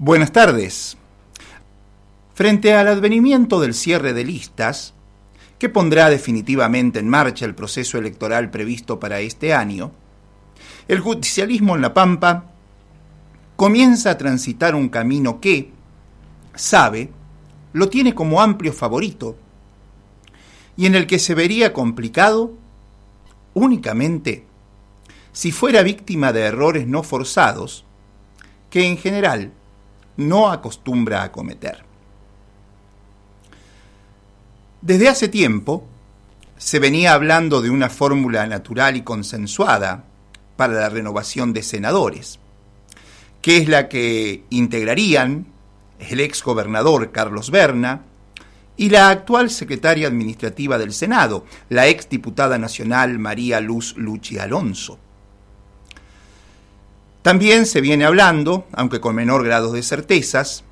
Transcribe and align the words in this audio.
Buenas 0.00 0.30
tardes. 0.30 0.96
Frente 2.32 2.72
al 2.72 2.86
advenimiento 2.86 3.58
del 3.58 3.74
cierre 3.74 4.12
de 4.12 4.22
listas, 4.22 4.94
que 5.58 5.68
pondrá 5.68 6.08
definitivamente 6.08 7.00
en 7.00 7.08
marcha 7.08 7.44
el 7.44 7.56
proceso 7.56 7.98
electoral 7.98 8.48
previsto 8.48 9.00
para 9.00 9.18
este 9.18 9.52
año, 9.52 9.90
el 10.86 11.00
justicialismo 11.00 11.74
en 11.74 11.82
La 11.82 11.94
Pampa 11.94 12.52
comienza 13.56 14.12
a 14.12 14.18
transitar 14.18 14.76
un 14.76 14.88
camino 14.88 15.40
que, 15.40 15.72
sabe, 16.54 17.10
lo 17.72 17.88
tiene 17.88 18.14
como 18.14 18.40
amplio 18.40 18.72
favorito 18.72 19.36
y 20.76 20.86
en 20.86 20.94
el 20.94 21.08
que 21.08 21.18
se 21.18 21.34
vería 21.34 21.72
complicado 21.72 22.52
únicamente 23.52 24.46
si 25.32 25.50
fuera 25.50 25.82
víctima 25.82 26.32
de 26.32 26.42
errores 26.42 26.86
no 26.86 27.02
forzados 27.02 27.84
que 28.70 28.86
en 28.86 28.96
general 28.96 29.54
no 30.18 30.50
acostumbra 30.50 31.22
a 31.22 31.32
cometer. 31.32 31.84
Desde 34.82 35.08
hace 35.08 35.28
tiempo 35.28 35.86
se 36.58 36.80
venía 36.80 37.14
hablando 37.14 37.62
de 37.62 37.70
una 37.70 37.88
fórmula 37.88 38.46
natural 38.46 38.96
y 38.96 39.02
consensuada 39.02 40.04
para 40.56 40.74
la 40.74 40.88
renovación 40.88 41.52
de 41.52 41.62
senadores, 41.62 42.40
que 43.40 43.58
es 43.58 43.68
la 43.68 43.88
que 43.88 44.44
integrarían 44.50 45.46
el 46.00 46.20
ex 46.20 46.42
gobernador 46.42 47.12
Carlos 47.12 47.50
Berna 47.50 48.02
y 48.76 48.90
la 48.90 49.10
actual 49.10 49.50
secretaria 49.50 50.08
administrativa 50.08 50.78
del 50.78 50.92
Senado, 50.92 51.44
la 51.68 51.86
ex 51.86 52.08
diputada 52.08 52.58
nacional 52.58 53.18
María 53.20 53.60
Luz 53.60 53.96
Luchi 53.96 54.38
Alonso. 54.38 54.98
También 57.22 57.66
se 57.66 57.80
viene 57.80 58.04
hablando, 58.04 58.66
aunque 58.72 59.00
con 59.00 59.14
menor 59.14 59.44
grado 59.44 59.72
de 59.72 59.82
certezas, 59.82 60.64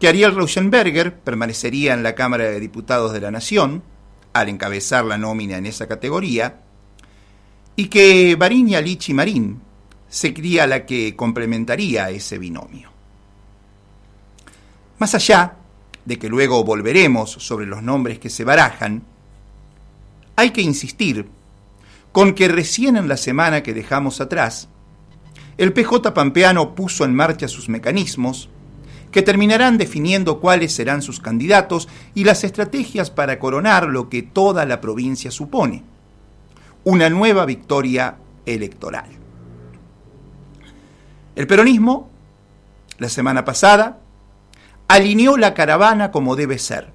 que 0.00 0.08
Ariel 0.08 0.34
Rauschenberger 0.34 1.20
permanecería 1.20 1.94
en 1.94 2.02
la 2.02 2.14
Cámara 2.14 2.44
de 2.44 2.60
Diputados 2.60 3.12
de 3.12 3.20
la 3.20 3.30
Nación, 3.30 3.82
al 4.32 4.48
encabezar 4.48 5.04
la 5.04 5.18
nómina 5.18 5.56
en 5.56 5.66
esa 5.66 5.86
categoría, 5.86 6.60
y 7.76 7.86
que 7.86 8.36
Bariña 8.36 8.80
Lichi 8.80 9.14
Marín 9.14 9.60
sería 10.08 10.66
la 10.66 10.84
que 10.86 11.16
complementaría 11.16 12.10
ese 12.10 12.38
binomio. 12.38 12.90
Más 14.98 15.14
allá 15.14 15.56
de 16.04 16.18
que 16.18 16.28
luego 16.28 16.64
volveremos 16.64 17.30
sobre 17.30 17.66
los 17.66 17.82
nombres 17.82 18.18
que 18.18 18.30
se 18.30 18.44
barajan, 18.44 19.02
hay 20.36 20.50
que 20.50 20.62
insistir 20.62 21.28
con 22.12 22.34
que 22.34 22.48
recién 22.48 22.96
en 22.96 23.08
la 23.08 23.16
semana 23.16 23.62
que 23.62 23.74
dejamos 23.74 24.20
atrás, 24.20 24.68
el 25.56 25.72
PJ 25.72 26.12
Pampeano 26.14 26.74
puso 26.74 27.04
en 27.04 27.14
marcha 27.14 27.48
sus 27.48 27.68
mecanismos 27.68 28.48
que 29.10 29.22
terminarán 29.22 29.78
definiendo 29.78 30.40
cuáles 30.40 30.72
serán 30.72 31.00
sus 31.00 31.20
candidatos 31.20 31.88
y 32.14 32.24
las 32.24 32.42
estrategias 32.42 33.10
para 33.12 33.38
coronar 33.38 33.86
lo 33.86 34.08
que 34.08 34.22
toda 34.22 34.64
la 34.64 34.80
provincia 34.80 35.30
supone, 35.30 35.84
una 36.82 37.08
nueva 37.10 37.46
victoria 37.46 38.16
electoral. 38.44 39.06
El 41.36 41.46
peronismo, 41.46 42.10
la 42.98 43.08
semana 43.08 43.44
pasada, 43.44 44.00
alineó 44.88 45.36
la 45.36 45.54
caravana 45.54 46.10
como 46.10 46.34
debe 46.34 46.58
ser, 46.58 46.92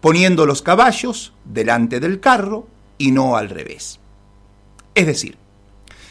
poniendo 0.00 0.46
los 0.46 0.62
caballos 0.62 1.34
delante 1.44 2.00
del 2.00 2.20
carro 2.20 2.66
y 2.96 3.12
no 3.12 3.36
al 3.36 3.50
revés. 3.50 4.00
Es 4.94 5.06
decir, 5.06 5.36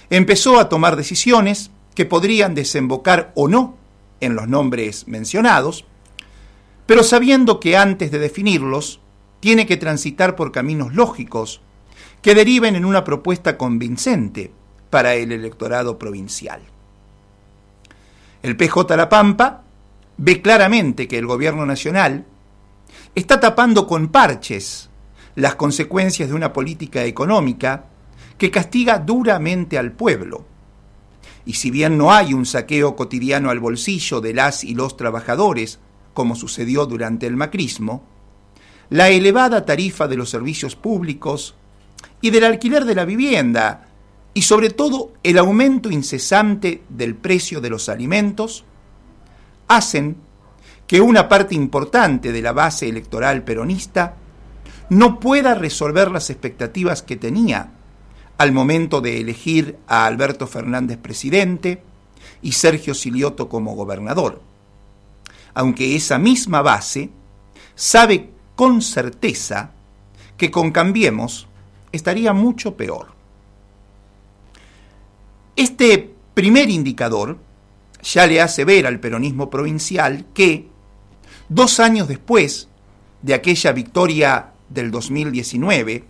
empezó 0.09 0.59
a 0.59 0.69
tomar 0.69 0.95
decisiones 0.95 1.71
que 1.95 2.05
podrían 2.05 2.55
desembocar 2.55 3.31
o 3.35 3.47
no 3.47 3.75
en 4.19 4.35
los 4.35 4.47
nombres 4.47 5.07
mencionados, 5.07 5.85
pero 6.85 7.03
sabiendo 7.03 7.59
que 7.59 7.77
antes 7.77 8.11
de 8.11 8.19
definirlos 8.19 8.99
tiene 9.39 9.65
que 9.65 9.77
transitar 9.77 10.35
por 10.35 10.51
caminos 10.51 10.93
lógicos 10.93 11.61
que 12.21 12.35
deriven 12.35 12.75
en 12.75 12.85
una 12.85 13.03
propuesta 13.03 13.57
convincente 13.57 14.51
para 14.89 15.15
el 15.15 15.31
electorado 15.31 15.99
provincial. 15.99 16.61
El 18.41 18.55
PJ 18.55 18.95
La 18.95 19.09
Pampa 19.09 19.63
ve 20.17 20.41
claramente 20.41 21.07
que 21.07 21.17
el 21.17 21.25
gobierno 21.25 21.65
nacional 21.65 22.25
está 23.13 23.39
tapando 23.39 23.87
con 23.87 24.09
parches 24.09 24.89
las 25.35 25.55
consecuencias 25.55 26.29
de 26.29 26.35
una 26.35 26.53
política 26.53 27.03
económica 27.03 27.85
que 28.37 28.51
castiga 28.51 28.99
duramente 28.99 29.77
al 29.77 29.91
pueblo. 29.91 30.45
Y 31.45 31.53
si 31.53 31.71
bien 31.71 31.97
no 31.97 32.11
hay 32.11 32.33
un 32.33 32.45
saqueo 32.45 32.95
cotidiano 32.95 33.49
al 33.49 33.59
bolsillo 33.59 34.21
de 34.21 34.33
las 34.33 34.63
y 34.63 34.75
los 34.75 34.97
trabajadores, 34.97 35.79
como 36.13 36.35
sucedió 36.35 36.85
durante 36.85 37.25
el 37.25 37.35
macrismo, 37.35 38.03
la 38.89 39.09
elevada 39.09 39.65
tarifa 39.65 40.07
de 40.07 40.17
los 40.17 40.29
servicios 40.29 40.75
públicos 40.75 41.55
y 42.21 42.29
del 42.29 42.43
alquiler 42.43 42.85
de 42.85 42.95
la 42.95 43.05
vivienda, 43.05 43.87
y 44.33 44.43
sobre 44.43 44.69
todo 44.69 45.13
el 45.23 45.37
aumento 45.37 45.89
incesante 45.89 46.83
del 46.89 47.15
precio 47.15 47.59
de 47.59 47.69
los 47.69 47.89
alimentos, 47.89 48.65
hacen 49.67 50.17
que 50.85 51.01
una 51.01 51.27
parte 51.27 51.55
importante 51.55 52.31
de 52.31 52.41
la 52.41 52.53
base 52.53 52.87
electoral 52.87 53.43
peronista 53.43 54.15
no 54.89 55.19
pueda 55.19 55.55
resolver 55.55 56.11
las 56.11 56.29
expectativas 56.29 57.01
que 57.01 57.17
tenía 57.17 57.76
al 58.37 58.51
momento 58.51 59.01
de 59.01 59.19
elegir 59.19 59.77
a 59.87 60.05
Alberto 60.05 60.47
Fernández 60.47 60.97
presidente 60.97 61.81
y 62.41 62.51
Sergio 62.51 62.93
Silioto 62.93 63.49
como 63.49 63.75
gobernador, 63.75 64.41
aunque 65.53 65.95
esa 65.95 66.17
misma 66.17 66.61
base 66.61 67.09
sabe 67.75 68.29
con 68.55 68.81
certeza 68.81 69.71
que 70.37 70.51
con 70.51 70.71
Cambiemos 70.71 71.47
estaría 71.91 72.33
mucho 72.33 72.75
peor. 72.75 73.07
Este 75.55 76.13
primer 76.33 76.69
indicador 76.69 77.39
ya 78.03 78.27
le 78.27 78.41
hace 78.41 78.63
ver 78.63 78.85
al 78.85 78.99
peronismo 78.99 79.49
provincial 79.49 80.25
que, 80.33 80.67
dos 81.49 81.79
años 81.79 82.07
después 82.07 82.67
de 83.23 83.33
aquella 83.33 83.71
victoria 83.71 84.51
del 84.69 84.91
2019, 84.91 86.03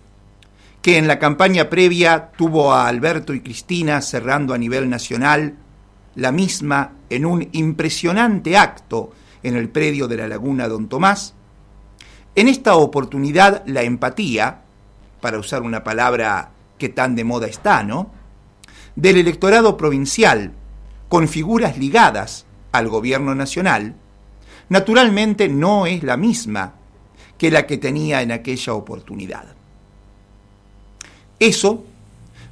que 0.82 0.96
en 0.96 1.08
la 1.08 1.18
campaña 1.18 1.68
previa 1.68 2.30
tuvo 2.36 2.72
a 2.72 2.88
Alberto 2.88 3.34
y 3.34 3.40
Cristina 3.40 4.00
cerrando 4.00 4.54
a 4.54 4.58
nivel 4.58 4.88
nacional 4.88 5.56
la 6.14 6.32
misma 6.32 6.92
en 7.10 7.26
un 7.26 7.48
impresionante 7.52 8.56
acto 8.56 9.12
en 9.42 9.56
el 9.56 9.68
predio 9.68 10.08
de 10.08 10.16
la 10.16 10.28
Laguna 10.28 10.68
Don 10.68 10.88
Tomás, 10.88 11.34
en 12.34 12.48
esta 12.48 12.76
oportunidad 12.76 13.62
la 13.66 13.82
empatía, 13.82 14.62
para 15.20 15.38
usar 15.38 15.62
una 15.62 15.82
palabra 15.82 16.50
que 16.78 16.88
tan 16.88 17.16
de 17.16 17.24
moda 17.24 17.48
está, 17.48 17.82
¿no? 17.82 18.12
Del 18.94 19.16
electorado 19.16 19.76
provincial, 19.76 20.52
con 21.08 21.28
figuras 21.28 21.78
ligadas 21.78 22.46
al 22.72 22.88
gobierno 22.88 23.34
nacional, 23.34 23.96
naturalmente 24.68 25.48
no 25.48 25.86
es 25.86 26.02
la 26.02 26.16
misma 26.16 26.74
que 27.36 27.50
la 27.50 27.66
que 27.66 27.78
tenía 27.78 28.22
en 28.22 28.32
aquella 28.32 28.74
oportunidad. 28.74 29.57
Eso, 31.38 31.84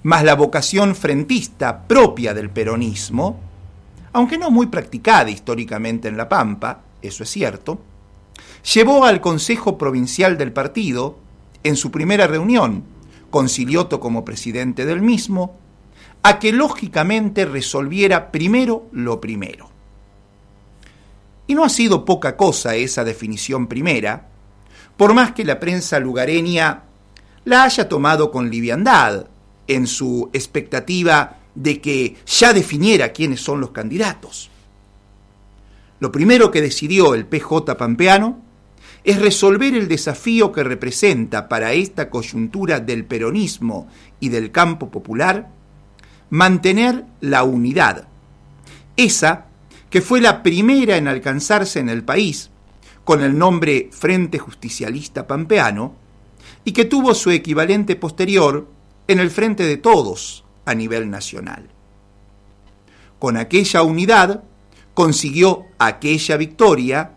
más 0.04 0.22
la 0.22 0.34
vocación 0.34 0.94
frentista 0.94 1.82
propia 1.86 2.32
del 2.32 2.50
peronismo, 2.50 3.40
aunque 4.12 4.38
no 4.38 4.50
muy 4.50 4.66
practicada 4.66 5.28
históricamente 5.30 6.08
en 6.08 6.16
La 6.16 6.28
Pampa, 6.28 6.80
eso 7.02 7.22
es 7.22 7.30
cierto, 7.30 7.80
llevó 8.74 9.04
al 9.04 9.20
Consejo 9.20 9.76
Provincial 9.76 10.38
del 10.38 10.52
partido, 10.52 11.18
en 11.62 11.76
su 11.76 11.90
primera 11.90 12.26
reunión, 12.26 12.84
con 13.30 13.48
Silioto 13.48 14.00
como 14.00 14.24
presidente 14.24 14.86
del 14.86 15.02
mismo, 15.02 15.58
a 16.22 16.38
que 16.38 16.52
lógicamente 16.52 17.44
resolviera 17.44 18.30
primero 18.30 18.86
lo 18.92 19.20
primero. 19.20 19.68
Y 21.46 21.54
no 21.54 21.64
ha 21.64 21.68
sido 21.68 22.04
poca 22.04 22.36
cosa 22.36 22.74
esa 22.74 23.04
definición 23.04 23.66
primera, 23.66 24.28
por 24.96 25.14
más 25.14 25.32
que 25.32 25.44
la 25.44 25.60
prensa 25.60 25.98
lugareña 26.00 26.85
la 27.46 27.62
haya 27.62 27.88
tomado 27.88 28.32
con 28.32 28.50
liviandad 28.50 29.28
en 29.68 29.86
su 29.86 30.28
expectativa 30.32 31.38
de 31.54 31.80
que 31.80 32.16
ya 32.26 32.52
definiera 32.52 33.12
quiénes 33.12 33.40
son 33.40 33.60
los 33.60 33.70
candidatos. 33.70 34.50
Lo 36.00 36.10
primero 36.10 36.50
que 36.50 36.60
decidió 36.60 37.14
el 37.14 37.24
PJ 37.24 37.76
Pampeano 37.76 38.40
es 39.04 39.20
resolver 39.20 39.74
el 39.74 39.86
desafío 39.86 40.50
que 40.50 40.64
representa 40.64 41.48
para 41.48 41.72
esta 41.72 42.10
coyuntura 42.10 42.80
del 42.80 43.04
peronismo 43.04 43.86
y 44.18 44.28
del 44.28 44.50
campo 44.50 44.90
popular 44.90 45.48
mantener 46.30 47.04
la 47.20 47.44
unidad, 47.44 48.08
esa 48.96 49.46
que 49.88 50.00
fue 50.00 50.20
la 50.20 50.42
primera 50.42 50.96
en 50.96 51.06
alcanzarse 51.06 51.78
en 51.78 51.90
el 51.90 52.02
país 52.02 52.50
con 53.04 53.22
el 53.22 53.38
nombre 53.38 53.88
Frente 53.92 54.40
Justicialista 54.40 55.28
Pampeano, 55.28 56.05
y 56.66 56.72
que 56.72 56.84
tuvo 56.84 57.14
su 57.14 57.30
equivalente 57.30 57.94
posterior 57.94 58.66
en 59.06 59.20
el 59.20 59.30
Frente 59.30 59.62
de 59.62 59.76
Todos 59.76 60.44
a 60.64 60.74
nivel 60.74 61.08
nacional. 61.08 61.68
Con 63.20 63.36
aquella 63.36 63.82
unidad 63.82 64.42
consiguió 64.92 65.62
aquella 65.78 66.36
victoria 66.36 67.12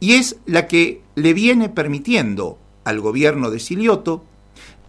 y 0.00 0.12
es 0.12 0.36
la 0.44 0.68
que 0.68 1.00
le 1.14 1.32
viene 1.32 1.70
permitiendo 1.70 2.58
al 2.84 3.00
gobierno 3.00 3.50
de 3.50 3.58
Silioto 3.58 4.22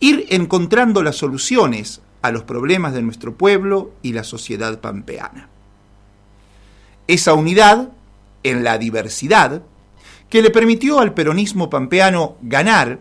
ir 0.02 0.26
encontrando 0.30 1.02
las 1.02 1.16
soluciones 1.16 2.02
a 2.22 2.32
los 2.32 2.44
problemas 2.44 2.94
de 2.94 3.02
nuestro 3.02 3.36
pueblo 3.36 3.94
y 4.02 4.12
la 4.12 4.26
sociedad 4.26 4.82
pampeana. 4.82 5.48
Esa 7.08 7.34
unidad 7.34 7.94
en 8.44 8.66
la 8.66 8.78
diversidad 8.78 9.62
que 10.30 10.42
le 10.42 10.50
permitió 10.50 11.00
al 11.00 11.14
peronismo 11.14 11.70
pampeano 11.70 12.36
ganar, 12.42 13.00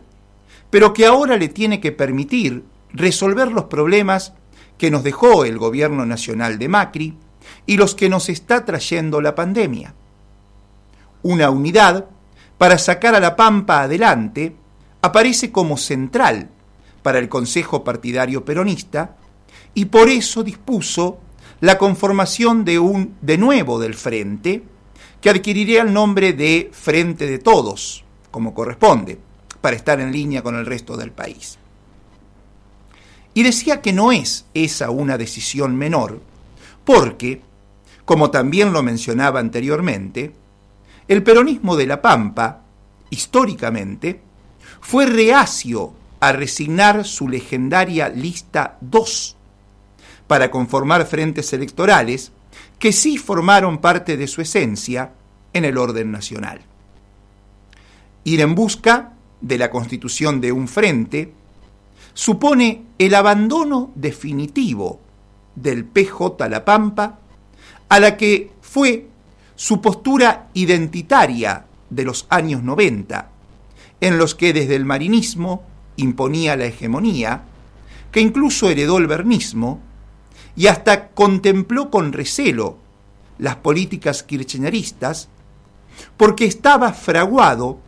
pero 0.74 0.92
que 0.92 1.06
ahora 1.06 1.36
le 1.36 1.46
tiene 1.46 1.78
que 1.78 1.92
permitir 1.92 2.64
resolver 2.92 3.52
los 3.52 3.66
problemas 3.66 4.32
que 4.76 4.90
nos 4.90 5.04
dejó 5.04 5.44
el 5.44 5.56
gobierno 5.56 6.04
nacional 6.04 6.58
de 6.58 6.68
Macri 6.68 7.16
y 7.64 7.76
los 7.76 7.94
que 7.94 8.08
nos 8.08 8.28
está 8.28 8.64
trayendo 8.64 9.20
la 9.20 9.36
pandemia. 9.36 9.94
Una 11.22 11.48
unidad 11.50 12.06
para 12.58 12.76
sacar 12.76 13.14
a 13.14 13.20
la 13.20 13.36
Pampa 13.36 13.82
adelante 13.82 14.56
aparece 15.00 15.52
como 15.52 15.76
central 15.76 16.48
para 17.04 17.20
el 17.20 17.28
Consejo 17.28 17.84
Partidario 17.84 18.44
Peronista 18.44 19.14
y 19.74 19.84
por 19.84 20.08
eso 20.08 20.42
dispuso 20.42 21.20
la 21.60 21.78
conformación 21.78 22.64
de 22.64 22.80
un 22.80 23.14
de 23.20 23.38
nuevo 23.38 23.78
del 23.78 23.94
frente 23.94 24.64
que 25.20 25.30
adquiriría 25.30 25.82
el 25.82 25.92
nombre 25.92 26.32
de 26.32 26.68
Frente 26.72 27.28
de 27.28 27.38
Todos, 27.38 28.04
como 28.32 28.52
corresponde, 28.54 29.20
para 29.64 29.76
estar 29.76 29.98
en 29.98 30.12
línea 30.12 30.42
con 30.42 30.56
el 30.56 30.66
resto 30.66 30.94
del 30.94 31.10
país. 31.10 31.56
Y 33.32 33.42
decía 33.42 33.80
que 33.80 33.94
no 33.94 34.12
es 34.12 34.44
esa 34.52 34.90
una 34.90 35.16
decisión 35.16 35.74
menor, 35.74 36.20
porque, 36.84 37.40
como 38.04 38.30
también 38.30 38.74
lo 38.74 38.82
mencionaba 38.82 39.40
anteriormente, 39.40 40.34
el 41.08 41.22
peronismo 41.22 41.76
de 41.76 41.86
La 41.86 42.02
Pampa, 42.02 42.60
históricamente, 43.08 44.20
fue 44.82 45.06
reacio 45.06 45.94
a 46.20 46.32
resignar 46.32 47.06
su 47.06 47.26
legendaria 47.26 48.10
lista 48.10 48.76
2 48.82 49.34
para 50.26 50.50
conformar 50.50 51.06
frentes 51.06 51.54
electorales 51.54 52.32
que 52.78 52.92
sí 52.92 53.16
formaron 53.16 53.78
parte 53.78 54.18
de 54.18 54.26
su 54.26 54.42
esencia 54.42 55.12
en 55.54 55.64
el 55.64 55.78
orden 55.78 56.12
nacional. 56.12 56.60
Ir 58.24 58.42
en 58.42 58.54
busca 58.54 59.13
de 59.44 59.58
la 59.58 59.70
constitución 59.70 60.40
de 60.40 60.52
un 60.52 60.68
frente 60.68 61.30
supone 62.14 62.84
el 62.98 63.14
abandono 63.14 63.92
definitivo 63.94 65.00
del 65.54 65.84
PJ 65.84 66.48
La 66.48 66.64
Pampa 66.64 67.18
a 67.90 68.00
la 68.00 68.16
que 68.16 68.52
fue 68.62 69.06
su 69.54 69.82
postura 69.82 70.48
identitaria 70.54 71.66
de 71.90 72.04
los 72.04 72.26
años 72.30 72.62
90, 72.62 73.30
en 74.00 74.16
los 74.16 74.34
que 74.34 74.54
desde 74.54 74.76
el 74.76 74.86
marinismo 74.86 75.62
imponía 75.96 76.56
la 76.56 76.64
hegemonía, 76.64 77.42
que 78.10 78.20
incluso 78.20 78.70
heredó 78.70 78.96
el 78.96 79.06
vernismo 79.06 79.80
y 80.56 80.68
hasta 80.68 81.08
contempló 81.08 81.90
con 81.90 82.14
recelo 82.14 82.78
las 83.38 83.56
políticas 83.56 84.22
kirchneristas, 84.22 85.28
porque 86.16 86.46
estaba 86.46 86.94
fraguado 86.94 87.80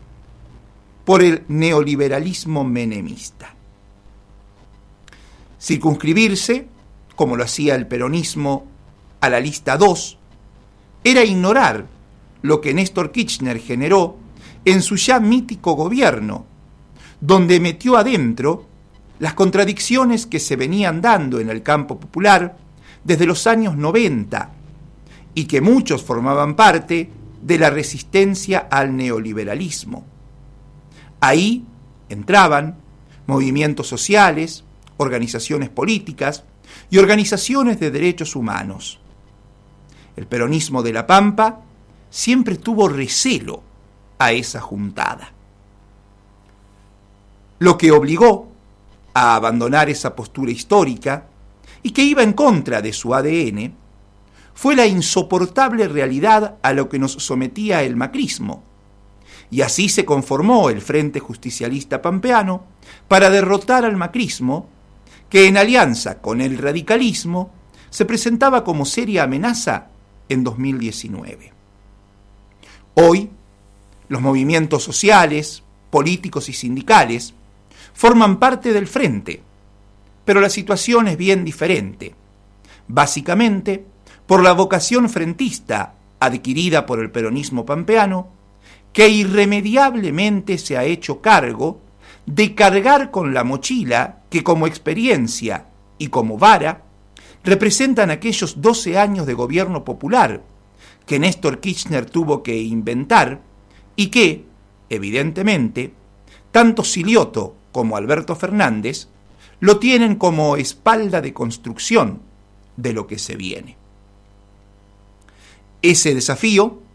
por 1.07 1.23
el 1.23 1.45
neoliberalismo 1.47 2.65
menemista. 2.65 3.55
Circunscribirse, 5.59 6.67
como 7.15 7.37
lo 7.37 7.45
hacía 7.45 7.77
el 7.77 7.87
peronismo, 7.87 8.67
a 9.21 9.31
la 9.31 9.39
lista 9.39 9.79
2, 9.79 10.19
era 11.05 11.25
ignorar 11.25 11.87
lo 12.43 12.61
que 12.61 12.75
Néstor 12.75 13.13
Kirchner 13.13 13.61
generó 13.61 14.17
en 14.65 14.83
su 14.83 14.97
ya 14.97 15.21
mítico 15.21 15.75
gobierno, 15.75 16.45
donde 17.21 17.61
metió 17.61 17.97
adentro 17.97 18.67
las 19.21 19.35
contradicciones 19.35 20.27
que 20.27 20.41
se 20.41 20.57
venían 20.57 21.01
dando 21.01 21.39
en 21.39 21.51
el 21.51 21.63
campo 21.63 22.01
popular 22.01 22.57
desde 23.05 23.27
los 23.27 23.47
años 23.47 23.77
90 23.77 24.51
y 25.35 25.45
que 25.45 25.61
muchos 25.61 26.03
formaban 26.03 26.57
parte 26.57 27.11
de 27.41 27.59
la 27.61 27.71
resistencia 27.71 28.67
al 28.69 28.97
neoliberalismo. 28.97 30.16
Ahí 31.27 31.65
entraban 32.09 32.77
movimientos 33.27 33.89
sociales, 33.89 34.63
organizaciones 34.97 35.71
políticas 35.71 36.45
y 36.89 36.99
organizaciones 36.99 37.81
de 37.81 37.91
derechos 37.91 38.37
humanos. 38.37 39.01
El 40.15 40.29
peronismo 40.29 40.85
de 40.85 40.93
La 40.93 41.05
Pampa 41.09 41.63
siempre 42.11 42.55
tuvo 42.55 42.89
recelo 42.89 43.61
a 44.21 44.31
esa 44.31 44.61
juntada. 44.61 45.33
Lo 47.59 47.77
que 47.77 47.91
obligó 47.91 48.53
a 49.13 49.35
abandonar 49.35 49.91
esa 49.91 50.15
postura 50.15 50.53
histórica 50.53 51.27
y 51.83 51.91
que 51.91 52.05
iba 52.05 52.23
en 52.23 52.35
contra 52.35 52.81
de 52.81 52.93
su 52.93 53.13
ADN 53.13 53.75
fue 54.55 54.77
la 54.77 54.87
insoportable 54.87 55.89
realidad 55.89 56.55
a 56.63 56.73
lo 56.73 56.89
que 56.89 57.01
nos 57.01 57.15
sometía 57.15 57.83
el 57.83 57.97
macrismo. 57.97 58.76
Y 59.51 59.61
así 59.61 59.89
se 59.89 60.05
conformó 60.05 60.71
el 60.71 60.81
Frente 60.81 61.21
Justicialista 61.21 62.03
Pampeano 62.03 62.65
para 63.09 63.31
derrotar 63.31 63.85
al 63.85 63.97
macrismo, 63.97 64.69
que 65.31 65.47
en 65.47 65.57
alianza 65.57 66.21
con 66.21 66.41
el 66.41 66.59
radicalismo 66.59 67.51
se 67.91 68.05
presentaba 68.05 68.65
como 68.65 68.85
seria 68.85 69.25
amenaza 69.25 69.89
en 70.29 70.45
2019. 70.45 71.53
Hoy, 72.95 73.31
los 74.09 74.21
movimientos 74.21 74.83
sociales, 74.83 75.63
políticos 75.91 76.49
y 76.49 76.53
sindicales 76.53 77.35
forman 77.95 78.39
parte 78.39 78.73
del 78.73 78.87
frente, 78.87 79.43
pero 80.25 80.41
la 80.41 80.51
situación 80.51 81.09
es 81.09 81.17
bien 81.17 81.45
diferente, 81.45 82.15
básicamente 82.89 83.85
por 84.27 84.43
la 84.43 84.53
vocación 84.53 85.09
frentista 85.09 85.95
adquirida 86.21 86.87
por 86.87 87.01
el 87.01 87.11
peronismo 87.11 87.65
pampeano, 87.65 88.29
que 88.97 89.11
irremediablemente 89.11 90.57
se 90.57 90.79
ha 90.79 90.85
hecho 90.85 91.21
cargo 91.21 91.83
de 92.25 92.55
cargar 92.55 93.11
con 93.11 93.35
la 93.35 93.45
mochila 93.45 94.23
que 94.31 94.43
como 94.43 94.67
experiencia 94.67 95.67
y 95.99 96.07
como 96.07 96.39
vara 96.39 96.83
representan 97.45 98.11
aquellos 98.11 98.63
12 98.63 98.97
años 98.97 99.27
de 99.27 99.35
gobierno 99.35 99.85
popular 99.85 100.43
que 101.05 101.19
Néstor 101.19 101.61
Kirchner 101.61 102.09
tuvo 102.09 102.43
que 102.43 102.57
inventar 102.57 103.43
y 103.97 104.07
que, 104.07 104.47
evidentemente, 104.89 105.93
tanto 106.51 106.83
Silioto 106.83 107.55
como 107.73 107.99
Alberto 107.99 108.35
Fernández, 108.35 109.09
lo 109.61 109.79
tienen 109.79 110.17
como 110.17 110.57
espalda 110.57 111.21
de 111.21 111.35
construcción 111.35 112.23
de 112.79 112.95
lo 112.95 113.07
que 113.07 113.19
se 113.19 113.37
viene. 113.37 113.77
Ese 115.83 116.15
desafío, 116.15 116.86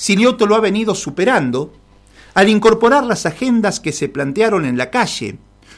Silioto 0.00 0.46
lo 0.46 0.54
ha 0.54 0.60
venido 0.60 0.94
superando 0.94 1.74
al 2.32 2.48
incorporar 2.48 3.04
las 3.04 3.26
agendas 3.26 3.80
que 3.80 3.92
se 3.92 4.08
plantearon 4.08 4.64
en 4.64 4.78
la 4.78 4.88
calle 4.88 5.36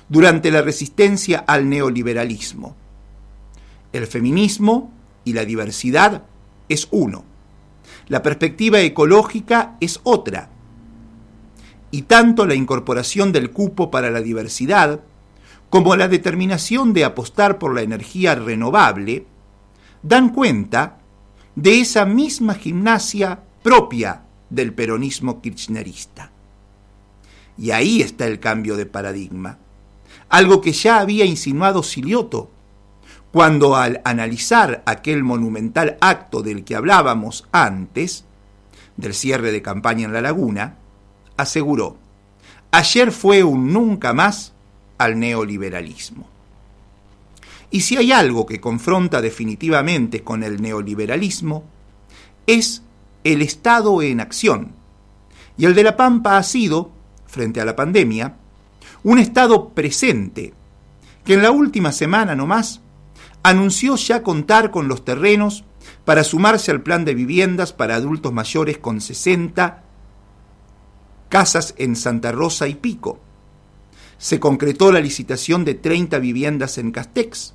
durante 0.08 0.52
la 0.52 0.62
resistencia 0.62 1.40
al 1.40 1.68
neoliberalismo. 1.68 2.76
El 3.92 4.06
feminismo 4.06 4.92
y 5.24 5.32
la 5.32 5.44
diversidad 5.44 6.22
es 6.68 6.86
uno. 6.92 7.24
La 8.06 8.22
perspectiva 8.22 8.78
ecológica 8.78 9.76
es 9.80 9.98
otra 10.04 10.50
y 11.90 12.02
tanto 12.02 12.46
la 12.46 12.54
incorporación 12.54 13.32
del 13.32 13.50
cupo 13.50 13.90
para 13.90 14.08
la 14.12 14.20
diversidad 14.20 15.00
como 15.68 15.96
la 15.96 16.06
determinación 16.06 16.92
de 16.92 17.04
apostar 17.04 17.58
por 17.58 17.74
la 17.74 17.82
energía 17.82 18.36
renovable 18.36 19.26
dan 20.04 20.28
cuenta 20.28 20.98
de 21.56 21.80
esa 21.80 22.04
misma 22.04 22.54
gimnasia 22.54 23.40
propia 23.62 24.22
del 24.50 24.72
peronismo 24.72 25.40
kirchnerista. 25.40 26.30
Y 27.56 27.70
ahí 27.70 28.02
está 28.02 28.26
el 28.26 28.40
cambio 28.40 28.76
de 28.76 28.86
paradigma, 28.86 29.58
algo 30.28 30.60
que 30.60 30.72
ya 30.72 31.00
había 31.00 31.24
insinuado 31.24 31.82
Silioto, 31.82 32.50
cuando 33.30 33.76
al 33.76 34.00
analizar 34.04 34.82
aquel 34.84 35.22
monumental 35.22 35.96
acto 36.00 36.42
del 36.42 36.64
que 36.64 36.76
hablábamos 36.76 37.46
antes, 37.52 38.24
del 38.96 39.14
cierre 39.14 39.52
de 39.52 39.62
campaña 39.62 40.04
en 40.04 40.12
la 40.12 40.20
laguna, 40.20 40.76
aseguró, 41.36 41.96
ayer 42.70 43.10
fue 43.10 43.42
un 43.42 43.72
nunca 43.72 44.12
más 44.12 44.52
al 44.98 45.18
neoliberalismo. 45.18 46.28
Y 47.70 47.80
si 47.80 47.96
hay 47.96 48.12
algo 48.12 48.44
que 48.44 48.60
confronta 48.60 49.22
definitivamente 49.22 50.22
con 50.22 50.42
el 50.42 50.60
neoliberalismo, 50.60 51.64
es 52.46 52.82
el 53.24 53.42
Estado 53.42 54.02
en 54.02 54.20
acción. 54.20 54.72
Y 55.56 55.66
el 55.66 55.74
de 55.74 55.82
La 55.82 55.96
Pampa 55.96 56.38
ha 56.38 56.42
sido, 56.42 56.92
frente 57.26 57.60
a 57.60 57.64
la 57.64 57.76
pandemia, 57.76 58.36
un 59.02 59.18
Estado 59.18 59.70
presente, 59.70 60.54
que 61.24 61.34
en 61.34 61.42
la 61.42 61.50
última 61.50 61.92
semana 61.92 62.34
nomás 62.34 62.80
anunció 63.42 63.96
ya 63.96 64.22
contar 64.22 64.70
con 64.70 64.88
los 64.88 65.04
terrenos 65.04 65.64
para 66.04 66.24
sumarse 66.24 66.70
al 66.70 66.82
plan 66.82 67.04
de 67.04 67.14
viviendas 67.14 67.72
para 67.72 67.96
adultos 67.96 68.32
mayores 68.32 68.78
con 68.78 69.00
60 69.00 69.82
casas 71.28 71.74
en 71.78 71.96
Santa 71.96 72.30
Rosa 72.30 72.68
y 72.68 72.74
Pico. 72.74 73.18
Se 74.18 74.38
concretó 74.38 74.92
la 74.92 75.00
licitación 75.00 75.64
de 75.64 75.74
30 75.74 76.18
viviendas 76.18 76.78
en 76.78 76.92
Castex. 76.92 77.54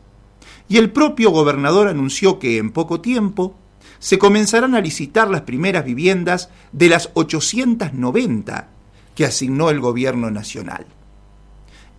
Y 0.67 0.77
el 0.77 0.91
propio 0.91 1.29
gobernador 1.31 1.88
anunció 1.88 2.39
que 2.39 2.57
en 2.57 2.71
poco 2.71 3.00
tiempo 3.00 3.55
se 4.00 4.18
comenzarán 4.18 4.75
a 4.75 4.82
licitar 4.82 5.30
las 5.30 5.42
primeras 5.42 5.86
viviendas 5.86 6.50
de 6.72 6.89
las 6.89 7.10
890 7.13 8.70
que 9.16 9.25
asignó 9.25 9.70
el 9.70 9.80
gobierno 9.80 10.30
nacional. 10.30 10.86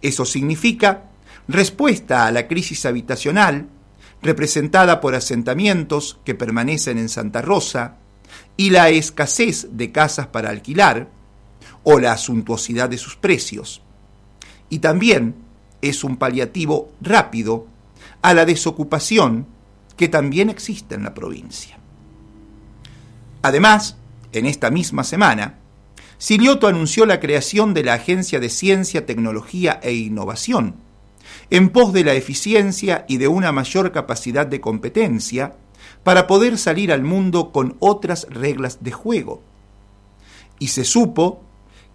Eso 0.00 0.24
significa 0.24 1.04
respuesta 1.48 2.26
a 2.26 2.32
la 2.32 2.46
crisis 2.46 2.86
habitacional 2.86 3.68
representada 4.22 5.00
por 5.00 5.14
asentamientos 5.14 6.18
que 6.24 6.34
permanecen 6.34 6.98
en 6.98 7.08
Santa 7.08 7.42
Rosa 7.42 7.96
y 8.56 8.70
la 8.70 8.90
escasez 8.90 9.68
de 9.72 9.92
casas 9.92 10.26
para 10.28 10.50
alquilar 10.50 11.08
o 11.82 11.98
la 11.98 12.16
suntuosidad 12.16 12.88
de 12.88 12.98
sus 12.98 13.16
precios. 13.16 13.82
Y 14.68 14.80
también 14.80 15.34
es 15.80 16.04
un 16.04 16.16
paliativo 16.16 16.92
rápido 17.00 17.66
a 18.22 18.34
la 18.34 18.44
desocupación 18.44 19.46
que 19.96 20.08
también 20.08 20.50
existe 20.50 20.94
en 20.94 21.04
la 21.04 21.14
provincia. 21.14 21.78
Además, 23.42 23.96
en 24.32 24.46
esta 24.46 24.70
misma 24.70 25.04
semana, 25.04 25.58
Silioto 26.18 26.66
anunció 26.66 27.06
la 27.06 27.20
creación 27.20 27.74
de 27.74 27.84
la 27.84 27.94
Agencia 27.94 28.40
de 28.40 28.48
Ciencia, 28.48 29.06
Tecnología 29.06 29.78
e 29.82 29.92
Innovación, 29.92 30.74
en 31.50 31.70
pos 31.70 31.92
de 31.92 32.04
la 32.04 32.14
eficiencia 32.14 33.04
y 33.08 33.18
de 33.18 33.28
una 33.28 33.52
mayor 33.52 33.92
capacidad 33.92 34.46
de 34.46 34.60
competencia 34.60 35.54
para 36.02 36.26
poder 36.26 36.58
salir 36.58 36.92
al 36.92 37.02
mundo 37.02 37.52
con 37.52 37.76
otras 37.78 38.26
reglas 38.30 38.82
de 38.82 38.92
juego. 38.92 39.42
Y 40.58 40.68
se 40.68 40.84
supo 40.84 41.42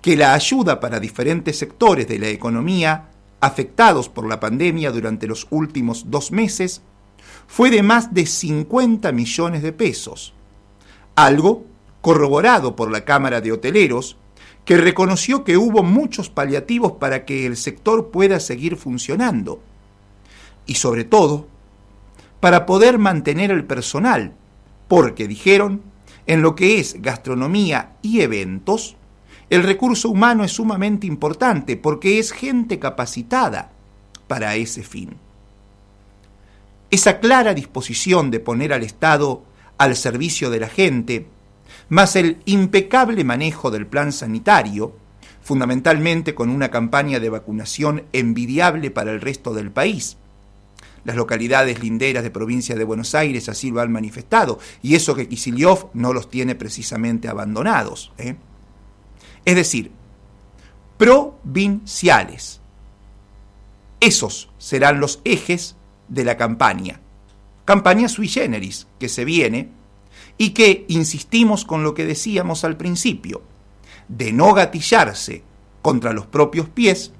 que 0.01 0.15
la 0.15 0.33
ayuda 0.33 0.79
para 0.79 0.99
diferentes 0.99 1.57
sectores 1.57 2.07
de 2.07 2.19
la 2.19 2.27
economía 2.27 3.09
afectados 3.41 4.07
por 4.07 4.25
la 4.27 4.39
pandemia 4.39 4.91
durante 4.91 5.27
los 5.27 5.47
últimos 5.49 6.09
dos 6.09 6.31
meses 6.31 6.81
fue 7.47 7.69
de 7.69 7.83
más 7.83 8.13
de 8.13 8.25
50 8.25 9.11
millones 9.11 9.61
de 9.61 9.73
pesos, 9.73 10.33
algo 11.15 11.65
corroborado 12.01 12.75
por 12.75 12.91
la 12.91 13.05
Cámara 13.05 13.41
de 13.41 13.51
Hoteleros, 13.51 14.17
que 14.65 14.77
reconoció 14.77 15.43
que 15.43 15.57
hubo 15.57 15.83
muchos 15.83 16.29
paliativos 16.29 16.93
para 16.93 17.25
que 17.25 17.45
el 17.45 17.57
sector 17.57 18.11
pueda 18.11 18.39
seguir 18.39 18.77
funcionando 18.77 19.61
y 20.65 20.75
sobre 20.75 21.03
todo 21.03 21.47
para 22.39 22.65
poder 22.65 22.97
mantener 22.97 23.51
el 23.51 23.65
personal, 23.65 24.33
porque 24.87 25.27
dijeron, 25.27 25.81
en 26.25 26.41
lo 26.41 26.55
que 26.55 26.79
es 26.79 27.01
gastronomía 27.01 27.93
y 28.01 28.21
eventos, 28.21 28.95
el 29.49 29.63
recurso 29.63 30.09
humano 30.09 30.43
es 30.43 30.53
sumamente 30.53 31.07
importante 31.07 31.77
porque 31.77 32.19
es 32.19 32.31
gente 32.31 32.79
capacitada 32.79 33.71
para 34.27 34.55
ese 34.55 34.83
fin. 34.83 35.15
Esa 36.89 37.19
clara 37.19 37.53
disposición 37.53 38.31
de 38.31 38.39
poner 38.39 38.73
al 38.73 38.83
Estado 38.83 39.43
al 39.83 39.95
servicio 39.95 40.49
de 40.49 40.59
la 40.59 40.69
gente 40.69 41.27
más 41.89 42.15
el 42.15 42.41
impecable 42.45 43.23
manejo 43.23 43.69
del 43.69 43.87
plan 43.87 44.11
sanitario, 44.11 44.95
fundamentalmente 45.41 46.33
con 46.33 46.49
una 46.49 46.71
campaña 46.71 47.19
de 47.19 47.29
vacunación 47.29 48.05
envidiable 48.13 48.91
para 48.91 49.11
el 49.11 49.21
resto 49.21 49.53
del 49.53 49.71
país. 49.71 50.17
Las 51.03 51.17
localidades 51.17 51.81
linderas 51.81 52.23
de 52.23 52.31
provincia 52.31 52.75
de 52.75 52.83
Buenos 52.85 53.13
Aires 53.13 53.49
así 53.49 53.71
lo 53.71 53.81
han 53.81 53.91
manifestado, 53.91 54.59
y 54.81 54.95
eso 54.95 55.15
que 55.15 55.27
Kicillof 55.27 55.85
no 55.93 56.13
los 56.13 56.29
tiene 56.29 56.55
precisamente 56.55 57.27
abandonados. 57.27 58.13
¿eh? 58.17 58.35
Es 59.43 59.55
decir, 59.55 59.91
provinciales. 60.97 62.61
Esos 63.99 64.49
serán 64.57 64.99
los 64.99 65.21
ejes 65.25 65.75
de 66.07 66.23
la 66.23 66.37
campaña. 66.37 67.02
Campaña 67.65 68.09
sui 68.09 68.27
generis 68.27 68.87
que 68.99 69.09
se 69.09 69.25
viene 69.25 69.69
y 70.37 70.51
que, 70.51 70.85
insistimos 70.89 71.65
con 71.65 71.83
lo 71.83 71.93
que 71.93 72.05
decíamos 72.05 72.63
al 72.63 72.77
principio, 72.77 73.41
de 74.07 74.33
no 74.33 74.53
gatillarse 74.53 75.43
contra 75.81 76.13
los 76.13 76.25
propios 76.25 76.67
pies, 76.69 77.13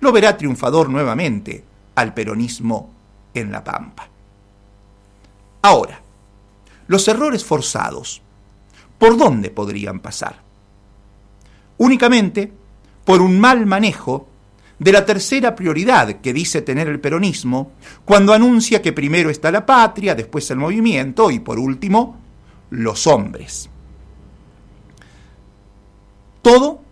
lo 0.00 0.12
verá 0.12 0.36
triunfador 0.36 0.88
nuevamente 0.88 1.64
al 1.94 2.14
peronismo 2.14 2.90
en 3.34 3.52
la 3.52 3.64
pampa. 3.64 4.08
Ahora, 5.62 6.02
los 6.86 7.06
errores 7.08 7.44
forzados, 7.44 8.22
¿por 8.98 9.16
dónde 9.16 9.50
podrían 9.50 10.00
pasar? 10.00 10.42
Únicamente 11.78 12.52
por 13.04 13.22
un 13.22 13.40
mal 13.40 13.66
manejo 13.66 14.28
de 14.78 14.92
la 14.92 15.04
tercera 15.06 15.54
prioridad 15.54 16.20
que 16.20 16.32
dice 16.32 16.62
tener 16.62 16.88
el 16.88 17.00
peronismo 17.00 17.72
cuando 18.04 18.32
anuncia 18.32 18.82
que 18.82 18.92
primero 18.92 19.30
está 19.30 19.50
la 19.50 19.64
patria, 19.64 20.14
después 20.14 20.50
el 20.50 20.58
movimiento 20.58 21.30
y 21.30 21.38
por 21.38 21.58
último 21.58 22.18
los 22.70 23.06
hombres. 23.06 23.68
Todo 26.42 26.82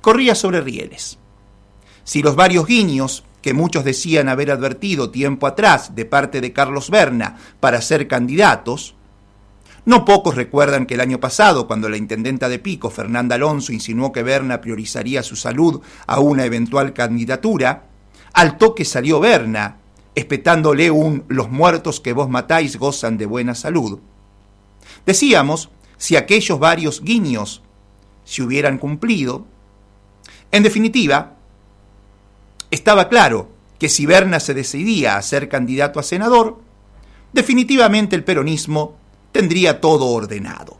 corría 0.00 0.34
sobre 0.34 0.60
rieles. 0.60 1.18
Si 2.04 2.22
los 2.22 2.36
varios 2.36 2.66
guiños 2.66 3.24
que 3.42 3.52
muchos 3.52 3.84
decían 3.84 4.28
haber 4.28 4.50
advertido 4.50 5.10
tiempo 5.10 5.46
atrás 5.46 5.94
de 5.94 6.04
parte 6.04 6.40
de 6.40 6.52
Carlos 6.52 6.90
Berna 6.90 7.36
para 7.60 7.80
ser 7.82 8.08
candidatos, 8.08 8.94
no 9.84 10.04
pocos 10.04 10.34
recuerdan 10.34 10.86
que 10.86 10.94
el 10.94 11.00
año 11.00 11.20
pasado, 11.20 11.66
cuando 11.66 11.88
la 11.88 11.96
intendenta 11.96 12.48
de 12.48 12.58
Pico, 12.58 12.90
Fernanda 12.90 13.36
Alonso, 13.36 13.72
insinuó 13.72 14.12
que 14.12 14.22
Berna 14.22 14.60
priorizaría 14.60 15.22
su 15.22 15.36
salud 15.36 15.80
a 16.06 16.20
una 16.20 16.44
eventual 16.44 16.92
candidatura, 16.92 17.84
al 18.32 18.58
toque 18.58 18.84
salió 18.84 19.20
Berna, 19.20 19.78
espetándole 20.14 20.90
un 20.90 21.24
los 21.28 21.50
muertos 21.50 22.00
que 22.00 22.12
vos 22.12 22.28
matáis 22.28 22.76
gozan 22.76 23.16
de 23.16 23.26
buena 23.26 23.54
salud. 23.54 24.00
Decíamos, 25.06 25.70
si 25.96 26.16
aquellos 26.16 26.58
varios 26.58 27.02
guiños 27.02 27.62
se 28.24 28.42
hubieran 28.42 28.78
cumplido, 28.78 29.46
en 30.50 30.62
definitiva, 30.62 31.36
estaba 32.70 33.08
claro 33.08 33.50
que 33.78 33.88
si 33.88 34.06
Berna 34.06 34.40
se 34.40 34.54
decidía 34.54 35.16
a 35.16 35.22
ser 35.22 35.48
candidato 35.48 36.00
a 36.00 36.02
senador, 36.02 36.60
definitivamente 37.32 38.16
el 38.16 38.24
peronismo 38.24 38.96
tendría 39.32 39.80
todo 39.80 40.06
ordenado. 40.06 40.78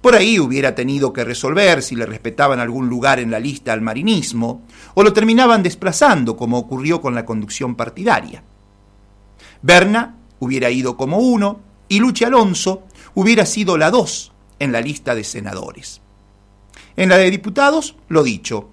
Por 0.00 0.14
ahí 0.14 0.38
hubiera 0.38 0.74
tenido 0.74 1.14
que 1.14 1.24
resolver 1.24 1.82
si 1.82 1.96
le 1.96 2.04
respetaban 2.04 2.60
algún 2.60 2.88
lugar 2.88 3.20
en 3.20 3.30
la 3.30 3.38
lista 3.38 3.72
al 3.72 3.80
marinismo, 3.80 4.62
o 4.92 5.02
lo 5.02 5.14
terminaban 5.14 5.62
desplazando, 5.62 6.36
como 6.36 6.58
ocurrió 6.58 7.00
con 7.00 7.14
la 7.14 7.24
conducción 7.24 7.74
partidaria. 7.74 8.42
Berna 9.62 10.16
hubiera 10.40 10.68
ido 10.68 10.98
como 10.98 11.18
uno, 11.18 11.60
y 11.88 12.00
Luchi 12.00 12.24
Alonso 12.24 12.82
hubiera 13.14 13.46
sido 13.46 13.78
la 13.78 13.90
dos 13.90 14.32
en 14.58 14.72
la 14.72 14.82
lista 14.82 15.14
de 15.14 15.24
senadores. 15.24 16.02
En 16.96 17.08
la 17.08 17.16
de 17.16 17.30
diputados, 17.30 17.96
lo 18.08 18.22
dicho, 18.22 18.68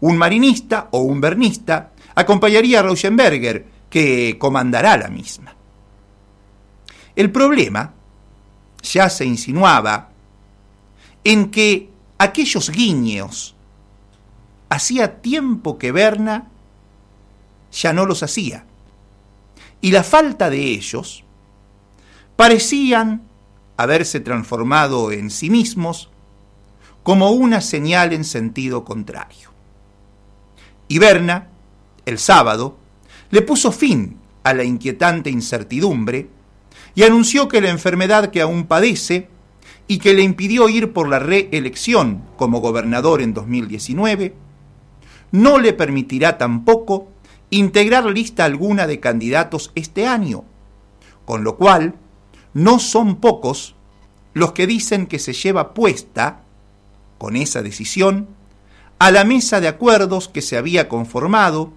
un 0.00 0.16
marinista 0.16 0.88
o 0.92 1.00
un 1.00 1.20
bernista 1.20 1.90
acompañaría 2.14 2.78
a 2.78 2.82
Rauschenberger, 2.84 3.66
que 3.90 4.36
comandará 4.38 4.96
la 4.96 5.08
misma. 5.08 5.56
El 7.16 7.32
problema 7.32 7.94
ya 8.82 9.08
se 9.10 9.24
insinuaba 9.24 10.10
en 11.24 11.50
que 11.50 11.90
aquellos 12.18 12.70
guiños 12.70 13.54
hacía 14.68 15.20
tiempo 15.20 15.78
que 15.78 15.92
Berna 15.92 16.48
ya 17.72 17.92
no 17.92 18.06
los 18.06 18.22
hacía. 18.22 18.64
Y 19.80 19.92
la 19.92 20.02
falta 20.02 20.50
de 20.50 20.62
ellos 20.62 21.24
parecían 22.36 23.22
haberse 23.76 24.20
transformado 24.20 25.12
en 25.12 25.30
sí 25.30 25.50
mismos 25.50 26.10
como 27.02 27.30
una 27.30 27.60
señal 27.60 28.12
en 28.12 28.24
sentido 28.24 28.84
contrario. 28.84 29.50
Y 30.88 30.98
Berna, 30.98 31.48
el 32.06 32.18
sábado, 32.18 32.76
le 33.30 33.42
puso 33.42 33.70
fin 33.70 34.18
a 34.42 34.54
la 34.54 34.64
inquietante 34.64 35.30
incertidumbre 35.30 36.28
y 36.98 37.04
anunció 37.04 37.46
que 37.46 37.60
la 37.60 37.70
enfermedad 37.70 38.32
que 38.32 38.42
aún 38.42 38.66
padece 38.66 39.28
y 39.86 39.98
que 39.98 40.14
le 40.14 40.22
impidió 40.22 40.68
ir 40.68 40.92
por 40.92 41.08
la 41.08 41.20
reelección 41.20 42.24
como 42.36 42.58
gobernador 42.58 43.22
en 43.22 43.34
2019, 43.34 44.34
no 45.30 45.60
le 45.60 45.74
permitirá 45.74 46.38
tampoco 46.38 47.06
integrar 47.50 48.06
lista 48.06 48.44
alguna 48.44 48.88
de 48.88 48.98
candidatos 48.98 49.70
este 49.76 50.08
año, 50.08 50.42
con 51.24 51.44
lo 51.44 51.56
cual 51.56 51.94
no 52.52 52.80
son 52.80 53.20
pocos 53.20 53.76
los 54.34 54.50
que 54.50 54.66
dicen 54.66 55.06
que 55.06 55.20
se 55.20 55.34
lleva 55.34 55.74
puesta, 55.74 56.42
con 57.16 57.36
esa 57.36 57.62
decisión, 57.62 58.26
a 58.98 59.12
la 59.12 59.22
mesa 59.22 59.60
de 59.60 59.68
acuerdos 59.68 60.26
que 60.26 60.42
se 60.42 60.56
había 60.56 60.88
conformado 60.88 61.72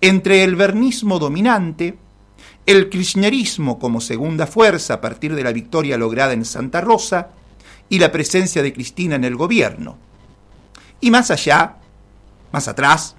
entre 0.00 0.42
el 0.42 0.56
vernismo 0.56 1.18
dominante 1.18 1.98
el 2.66 2.88
kirchnerismo 2.88 3.78
como 3.78 4.00
segunda 4.00 4.46
fuerza 4.46 4.94
a 4.94 5.00
partir 5.00 5.34
de 5.34 5.44
la 5.44 5.52
victoria 5.52 5.98
lograda 5.98 6.32
en 6.32 6.44
Santa 6.44 6.80
Rosa 6.80 7.30
y 7.88 7.98
la 7.98 8.10
presencia 8.10 8.62
de 8.62 8.72
Cristina 8.72 9.16
en 9.16 9.24
el 9.24 9.36
gobierno. 9.36 9.98
Y 11.00 11.10
más 11.10 11.30
allá, 11.30 11.76
más 12.52 12.68
atrás, 12.68 13.16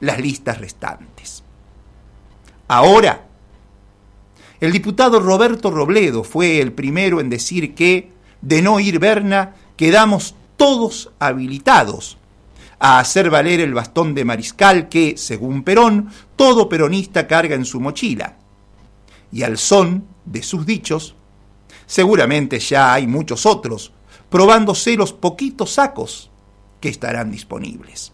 las 0.00 0.18
listas 0.20 0.58
restantes. 0.58 1.42
Ahora, 2.68 3.26
el 4.60 4.72
diputado 4.72 5.20
Roberto 5.20 5.70
Robledo 5.70 6.24
fue 6.24 6.60
el 6.60 6.72
primero 6.72 7.20
en 7.20 7.28
decir 7.28 7.74
que, 7.74 8.10
de 8.40 8.62
no 8.62 8.80
ir 8.80 8.98
Berna, 8.98 9.54
quedamos 9.76 10.34
todos 10.56 11.12
habilitados 11.18 12.16
a 12.78 12.98
hacer 12.98 13.28
valer 13.30 13.60
el 13.60 13.74
bastón 13.74 14.14
de 14.14 14.24
mariscal 14.24 14.88
que, 14.88 15.16
según 15.18 15.62
Perón, 15.62 16.10
todo 16.36 16.68
peronista 16.68 17.26
carga 17.26 17.54
en 17.54 17.66
su 17.66 17.80
mochila. 17.80 18.36
Y 19.32 19.42
al 19.42 19.58
son 19.58 20.06
de 20.24 20.42
sus 20.42 20.66
dichos, 20.66 21.14
seguramente 21.86 22.58
ya 22.58 22.92
hay 22.92 23.06
muchos 23.06 23.46
otros 23.46 23.92
probándose 24.28 24.96
los 24.96 25.12
poquitos 25.12 25.72
sacos 25.74 26.30
que 26.80 26.88
estarán 26.88 27.30
disponibles. 27.30 28.12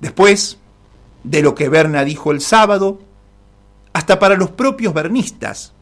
Después 0.00 0.58
de 1.22 1.42
lo 1.42 1.54
que 1.54 1.68
Berna 1.68 2.04
dijo 2.04 2.32
el 2.32 2.40
sábado, 2.40 3.00
hasta 3.92 4.18
para 4.18 4.36
los 4.36 4.50
propios 4.50 4.92
bernistas, 4.92 5.72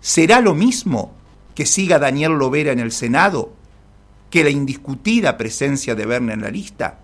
¿será 0.00 0.40
lo 0.40 0.54
mismo 0.54 1.12
que 1.54 1.66
siga 1.66 1.98
Daniel 1.98 2.32
Lovera 2.32 2.72
en 2.72 2.80
el 2.80 2.92
Senado 2.92 3.52
que 4.30 4.44
la 4.44 4.50
indiscutida 4.50 5.36
presencia 5.36 5.94
de 5.94 6.06
Berna 6.06 6.34
en 6.34 6.42
la 6.42 6.50
lista? 6.50 7.00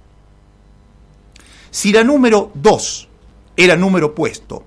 Si 1.70 1.92
la 1.92 2.04
número 2.04 2.52
2 2.54 3.08
era 3.56 3.76
número 3.76 4.14
puesto, 4.14 4.64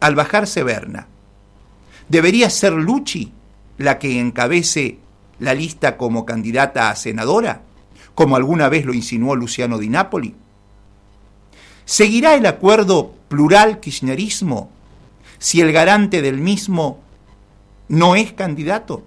al 0.00 0.14
bajarse 0.14 0.62
Berna, 0.62 1.06
¿debería 2.08 2.50
ser 2.50 2.72
Luchi 2.72 3.32
la 3.78 3.98
que 3.98 4.20
encabece 4.20 4.98
la 5.38 5.54
lista 5.54 5.96
como 5.96 6.24
candidata 6.24 6.90
a 6.90 6.96
senadora, 6.96 7.62
como 8.14 8.36
alguna 8.36 8.68
vez 8.68 8.84
lo 8.84 8.94
insinuó 8.94 9.36
Luciano 9.36 9.78
Di 9.78 9.88
Napoli? 9.88 10.34
¿Seguirá 11.84 12.34
el 12.34 12.46
acuerdo 12.46 13.14
plural 13.28 13.80
kirchnerismo 13.80 14.70
si 15.38 15.60
el 15.60 15.72
garante 15.72 16.22
del 16.22 16.38
mismo 16.38 17.00
no 17.88 18.16
es 18.16 18.32
candidato? 18.32 19.04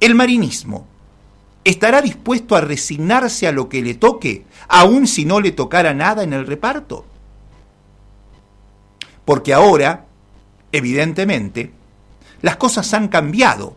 El 0.00 0.14
marinismo 0.14 0.86
estará 1.64 2.02
dispuesto 2.02 2.56
a 2.56 2.60
resignarse 2.60 3.46
a 3.46 3.52
lo 3.52 3.68
que 3.68 3.82
le 3.82 3.94
toque, 3.94 4.44
aun 4.68 5.06
si 5.06 5.24
no 5.24 5.40
le 5.40 5.52
tocara 5.52 5.94
nada 5.94 6.22
en 6.22 6.32
el 6.32 6.46
reparto. 6.46 7.06
Porque 9.24 9.54
ahora, 9.54 10.06
evidentemente, 10.72 11.72
las 12.40 12.56
cosas 12.56 12.92
han 12.94 13.08
cambiado 13.08 13.76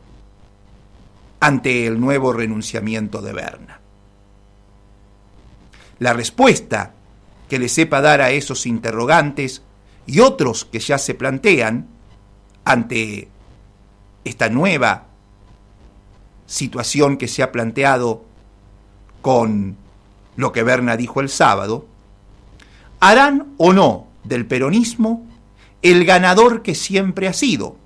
ante 1.40 1.86
el 1.86 2.00
nuevo 2.00 2.34
renunciamiento 2.34 3.22
de 3.22 3.34
Berna. 3.34 3.80
La 6.00 6.14
respuesta 6.14 6.94
que 7.48 7.60
le 7.60 7.70
sepa 7.70 8.02
dar 8.02 8.22
a 8.22 8.32
esos 8.32 8.66
interrogantes 8.66 9.62
y 10.08 10.20
otros 10.20 10.66
que 10.66 10.80
ya 10.80 10.98
se 10.98 11.14
plantean 11.14 11.88
ante 12.64 13.28
esta 14.24 14.50
nueva 14.50 15.06
situación 16.46 17.18
que 17.18 17.28
se 17.28 17.44
ha 17.44 17.52
planteado 17.52 18.24
con 19.22 19.76
lo 20.36 20.52
que 20.52 20.64
Berna 20.64 20.98
dijo 20.98 21.22
el 21.22 21.30
sábado, 21.30 21.86
harán 23.00 23.54
o 23.58 23.74
no 23.74 24.08
del 24.24 24.46
peronismo 24.46 25.26
el 25.82 26.06
ganador 26.06 26.62
que 26.62 26.76
siempre 26.76 27.28
ha 27.28 27.34
sido 27.34 27.78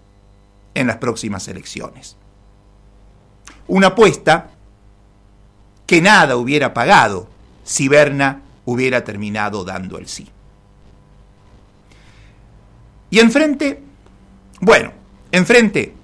en 0.73 0.87
las 0.87 0.97
próximas 0.97 1.47
elecciones. 1.47 2.15
Una 3.67 3.87
apuesta 3.87 4.51
que 5.85 6.01
nada 6.01 6.37
hubiera 6.37 6.73
pagado 6.73 7.27
si 7.63 7.87
Berna 7.87 8.41
hubiera 8.65 9.03
terminado 9.03 9.63
dando 9.63 9.97
el 9.97 10.07
sí. 10.07 10.27
Y 13.09 13.19
enfrente, 13.19 13.81
bueno, 14.61 14.91
enfrente 15.31 15.95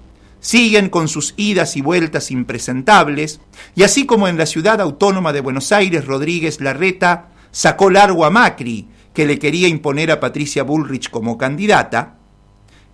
siguen 0.46 0.90
con 0.90 1.08
sus 1.08 1.34
idas 1.38 1.76
y 1.76 1.82
vueltas 1.82 2.30
impresentables, 2.30 3.42
y 3.74 3.82
así 3.82 4.06
como 4.06 4.28
en 4.28 4.38
la 4.38 4.46
ciudad 4.46 4.80
autónoma 4.80 5.34
de 5.34 5.42
Buenos 5.42 5.72
Aires 5.72 6.06
Rodríguez 6.06 6.62
Larreta 6.62 7.30
sacó 7.50 7.90
largo 7.90 8.26
a 8.26 8.30
Macri, 8.30 8.88
que 9.12 9.26
le 9.26 9.40
quería 9.40 9.68
imponer 9.68 10.12
a 10.12 10.20
Patricia 10.20 10.62
Bullrich 10.62 11.10
como 11.10 11.36
candidata, 11.36 12.18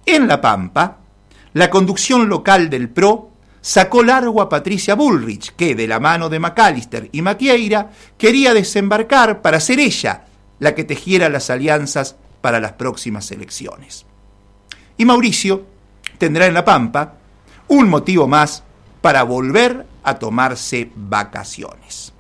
en 0.06 0.30
La 0.30 0.40
Pampa, 0.40 1.00
la 1.52 1.70
conducción 1.70 2.30
local 2.30 2.70
del 2.70 2.88
PRO 2.88 3.32
sacó 3.60 4.02
largo 4.02 4.42
a 4.42 4.48
Patricia 4.48 4.96
Bullrich, 4.96 5.54
que 5.58 5.76
de 5.76 5.90
la 5.90 6.00
mano 6.00 6.30
de 6.30 6.40
McAllister 6.40 7.10
y 7.12 7.22
Matieira 7.22 7.92
quería 8.18 8.54
desembarcar 8.54 9.42
para 9.42 9.60
ser 9.60 9.82
ella 9.82 10.24
la 10.60 10.74
que 10.74 10.86
tejiera 10.86 11.28
las 11.28 11.50
alianzas 11.50 12.16
para 12.40 12.62
las 12.62 12.72
próximas 12.74 13.30
elecciones. 13.30 14.06
Y 14.98 15.04
Mauricio 15.04 15.66
tendrá 16.18 16.46
en 16.46 16.54
La 16.54 16.64
Pampa 16.64 17.18
un 17.72 17.88
motivo 17.88 18.28
más 18.28 18.64
para 19.02 19.24
volver 19.24 19.88
a 20.04 20.20
tomarse 20.20 20.92
vacaciones. 20.94 22.12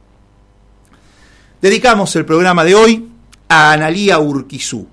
Dedicamos 1.61 2.15
el 2.15 2.25
programa 2.25 2.63
de 2.63 2.73
hoy 2.73 3.11
a 3.49 3.73
Analía 3.73 4.17
Urquizú, 4.19 4.87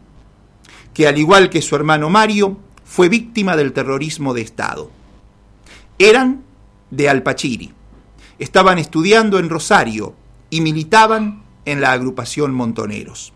que 0.92 1.06
al 1.06 1.16
igual 1.16 1.48
que 1.48 1.62
su 1.62 1.76
hermano 1.76 2.10
Mario, 2.10 2.58
fue 2.84 3.08
víctima 3.08 3.54
del 3.56 3.72
terrorismo 3.72 4.34
de 4.34 4.42
Estado 4.42 4.90
eran 5.98 6.42
de 6.90 7.08
Alpachiri. 7.08 7.72
Estaban 8.40 8.78
estudiando 8.78 9.38
en 9.38 9.50
Rosario 9.50 10.14
y 10.50 10.60
militaban 10.60 11.42
en 11.64 11.80
la 11.80 11.92
agrupación 11.92 12.52
Montoneros. 12.52 13.32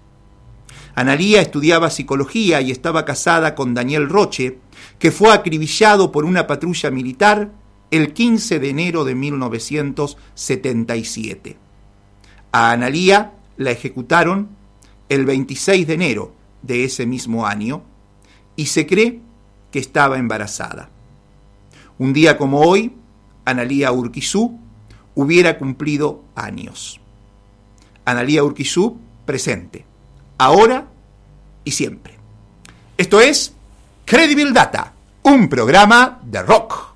Analía 0.95 1.41
estudiaba 1.41 1.89
psicología 1.91 2.61
y 2.61 2.71
estaba 2.71 3.05
casada 3.05 3.55
con 3.55 3.73
Daniel 3.73 4.09
Roche, 4.09 4.59
que 4.99 5.11
fue 5.11 5.33
acribillado 5.33 6.13
por 6.13 6.27
una 6.27 6.47
patrulla 6.47 6.91
militar 6.91 7.51
el 7.91 8.13
15 8.13 8.59
de 8.59 8.71
enero 8.71 9.05
de 9.05 9.15
1977. 9.15 11.57
A 12.53 12.73
Analía 12.73 13.33
la 13.57 13.71
ejecutaron 13.71 14.51
el 15.09 15.25
26 15.25 15.87
de 15.87 15.95
enero 15.95 16.35
de 16.63 16.85
ese 16.85 17.07
mismo 17.07 17.47
año 17.47 17.83
y 18.57 18.67
se 18.67 18.87
cree 18.87 19.21
que 19.71 19.79
estaba 19.79 20.19
embarazada. 20.19 20.91
Un 21.99 22.13
día 22.13 22.37
como 22.37 22.61
hoy, 22.61 22.93
Analía 23.45 23.93
Urquizú 23.93 24.59
hubiera 25.15 25.59
cumplido 25.59 26.25
años. 26.35 27.01
Analía 28.05 28.45
Urquizú 28.45 28.99
presente, 29.25 29.87
ahora 30.39 30.87
y 31.65 31.71
siempre. 31.71 32.19
Esto 32.97 33.21
es 33.21 33.53
Credible 34.05 34.53
Data, 34.53 34.93
un 35.23 35.49
programa 35.49 36.21
de 36.23 36.43
rock. 36.43 36.92